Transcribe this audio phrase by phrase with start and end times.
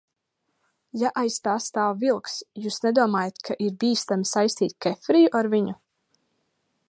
[1.01, 5.77] Ja aiz tā stāv Vilkss, jūs nedomājat, ka ir bīstami saistīt Kefriju ar viņu?